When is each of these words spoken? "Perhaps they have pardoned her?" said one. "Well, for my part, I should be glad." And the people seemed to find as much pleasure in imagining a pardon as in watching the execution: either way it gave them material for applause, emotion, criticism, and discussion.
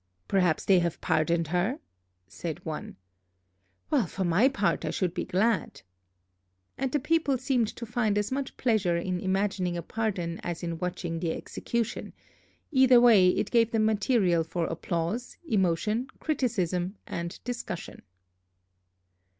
"Perhaps 0.27 0.65
they 0.65 0.79
have 0.79 0.99
pardoned 0.99 1.49
her?" 1.49 1.77
said 2.25 2.65
one. 2.65 2.95
"Well, 3.91 4.07
for 4.07 4.23
my 4.23 4.49
part, 4.49 4.83
I 4.83 4.89
should 4.89 5.13
be 5.13 5.25
glad." 5.25 5.83
And 6.75 6.91
the 6.91 6.99
people 6.99 7.37
seemed 7.37 7.67
to 7.75 7.85
find 7.85 8.17
as 8.17 8.31
much 8.31 8.57
pleasure 8.57 8.97
in 8.97 9.19
imagining 9.19 9.77
a 9.77 9.83
pardon 9.83 10.39
as 10.41 10.63
in 10.63 10.79
watching 10.79 11.19
the 11.19 11.33
execution: 11.33 12.13
either 12.71 12.99
way 12.99 13.27
it 13.29 13.51
gave 13.51 13.69
them 13.69 13.85
material 13.85 14.43
for 14.43 14.65
applause, 14.65 15.37
emotion, 15.47 16.07
criticism, 16.19 16.95
and 17.05 17.39
discussion. 17.43 18.01